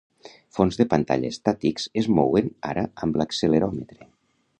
Fons 0.59 0.77
de 0.79 0.85
pantalla 0.93 1.29
estàtics 1.35 1.85
es 2.03 2.09
mouen 2.21 2.49
ara 2.71 2.87
amb 3.07 3.21
l'acceleròmetre. 3.21 4.09